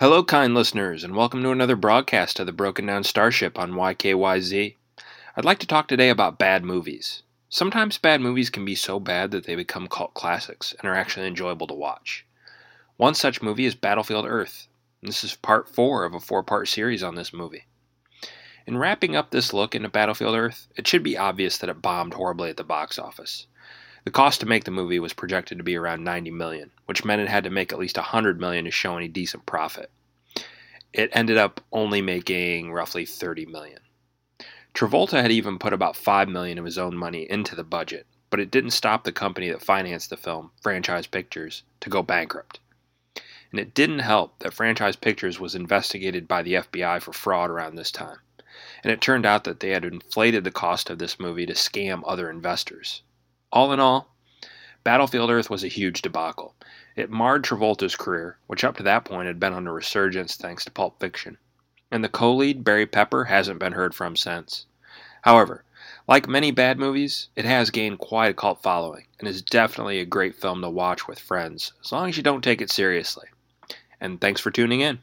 Hello, 0.00 0.22
kind 0.22 0.54
listeners, 0.54 1.02
and 1.02 1.16
welcome 1.16 1.42
to 1.42 1.50
another 1.50 1.74
broadcast 1.74 2.38
of 2.38 2.46
the 2.46 2.52
Broken 2.52 2.86
Down 2.86 3.02
Starship 3.02 3.58
on 3.58 3.72
YKYZ. 3.72 4.76
I'd 5.34 5.44
like 5.44 5.58
to 5.58 5.66
talk 5.66 5.88
today 5.88 6.08
about 6.08 6.38
bad 6.38 6.62
movies. 6.62 7.24
Sometimes 7.48 7.98
bad 7.98 8.20
movies 8.20 8.48
can 8.48 8.64
be 8.64 8.76
so 8.76 9.00
bad 9.00 9.32
that 9.32 9.44
they 9.44 9.56
become 9.56 9.88
cult 9.88 10.14
classics 10.14 10.72
and 10.78 10.88
are 10.88 10.94
actually 10.94 11.26
enjoyable 11.26 11.66
to 11.66 11.74
watch. 11.74 12.24
One 12.96 13.14
such 13.14 13.42
movie 13.42 13.64
is 13.64 13.74
Battlefield 13.74 14.24
Earth. 14.24 14.68
This 15.02 15.24
is 15.24 15.34
part 15.34 15.68
four 15.68 16.04
of 16.04 16.14
a 16.14 16.20
four 16.20 16.44
part 16.44 16.68
series 16.68 17.02
on 17.02 17.16
this 17.16 17.32
movie. 17.32 17.64
In 18.68 18.78
wrapping 18.78 19.16
up 19.16 19.32
this 19.32 19.52
look 19.52 19.74
into 19.74 19.88
Battlefield 19.88 20.36
Earth, 20.36 20.68
it 20.76 20.86
should 20.86 21.02
be 21.02 21.18
obvious 21.18 21.58
that 21.58 21.70
it 21.70 21.82
bombed 21.82 22.14
horribly 22.14 22.50
at 22.50 22.56
the 22.56 22.62
box 22.62 23.00
office. 23.00 23.48
The 24.08 24.12
cost 24.12 24.40
to 24.40 24.46
make 24.46 24.64
the 24.64 24.70
movie 24.70 24.98
was 24.98 25.12
projected 25.12 25.58
to 25.58 25.64
be 25.64 25.76
around 25.76 26.02
90 26.02 26.30
million, 26.30 26.70
which 26.86 27.04
meant 27.04 27.20
it 27.20 27.28
had 27.28 27.44
to 27.44 27.50
make 27.50 27.74
at 27.74 27.78
least 27.78 27.98
100 27.98 28.40
million 28.40 28.64
to 28.64 28.70
show 28.70 28.96
any 28.96 29.06
decent 29.06 29.44
profit. 29.44 29.90
It 30.94 31.10
ended 31.12 31.36
up 31.36 31.60
only 31.72 32.00
making 32.00 32.72
roughly 32.72 33.04
30 33.04 33.44
million. 33.44 33.80
Travolta 34.72 35.20
had 35.20 35.30
even 35.30 35.58
put 35.58 35.74
about 35.74 35.94
5 35.94 36.26
million 36.26 36.56
of 36.56 36.64
his 36.64 36.78
own 36.78 36.96
money 36.96 37.30
into 37.30 37.54
the 37.54 37.64
budget, 37.64 38.06
but 38.30 38.40
it 38.40 38.50
didn't 38.50 38.70
stop 38.70 39.04
the 39.04 39.12
company 39.12 39.50
that 39.50 39.60
financed 39.60 40.08
the 40.08 40.16
film, 40.16 40.52
Franchise 40.62 41.06
Pictures, 41.06 41.62
to 41.80 41.90
go 41.90 42.02
bankrupt. 42.02 42.60
And 43.50 43.60
it 43.60 43.74
didn't 43.74 43.98
help 43.98 44.38
that 44.38 44.54
Franchise 44.54 44.96
Pictures 44.96 45.38
was 45.38 45.54
investigated 45.54 46.26
by 46.26 46.40
the 46.40 46.54
FBI 46.54 47.02
for 47.02 47.12
fraud 47.12 47.50
around 47.50 47.74
this 47.74 47.90
time. 47.90 48.20
And 48.82 48.90
it 48.90 49.02
turned 49.02 49.26
out 49.26 49.44
that 49.44 49.60
they 49.60 49.72
had 49.72 49.84
inflated 49.84 50.44
the 50.44 50.50
cost 50.50 50.88
of 50.88 50.98
this 50.98 51.20
movie 51.20 51.44
to 51.44 51.52
scam 51.52 52.00
other 52.06 52.30
investors. 52.30 53.02
All 53.50 53.72
in 53.72 53.80
all, 53.80 54.14
Battlefield 54.84 55.30
Earth 55.30 55.50
was 55.50 55.64
a 55.64 55.68
huge 55.68 56.02
debacle. 56.02 56.54
It 56.96 57.10
marred 57.10 57.44
Travolta's 57.44 57.96
career, 57.96 58.38
which 58.46 58.64
up 58.64 58.76
to 58.76 58.82
that 58.82 59.04
point 59.04 59.26
had 59.26 59.40
been 59.40 59.52
on 59.52 59.66
a 59.66 59.72
resurgence 59.72 60.36
thanks 60.36 60.64
to 60.64 60.70
Pulp 60.70 61.00
Fiction. 61.00 61.38
And 61.90 62.04
the 62.04 62.08
co 62.08 62.34
lead, 62.34 62.64
Barry 62.64 62.86
Pepper, 62.86 63.24
hasn't 63.24 63.60
been 63.60 63.72
heard 63.72 63.94
from 63.94 64.16
since. 64.16 64.66
However, 65.22 65.64
like 66.06 66.28
many 66.28 66.50
bad 66.50 66.78
movies, 66.78 67.28
it 67.36 67.44
has 67.44 67.70
gained 67.70 67.98
quite 67.98 68.30
a 68.30 68.34
cult 68.34 68.62
following 68.62 69.06
and 69.18 69.28
is 69.28 69.42
definitely 69.42 70.00
a 70.00 70.04
great 70.04 70.34
film 70.34 70.60
to 70.62 70.70
watch 70.70 71.06
with 71.06 71.18
friends, 71.18 71.72
as 71.84 71.92
long 71.92 72.08
as 72.08 72.16
you 72.16 72.22
don't 72.22 72.42
take 72.42 72.60
it 72.60 72.70
seriously. 72.70 73.28
And 74.00 74.20
thanks 74.20 74.40
for 74.40 74.50
tuning 74.50 74.80
in. 74.80 75.00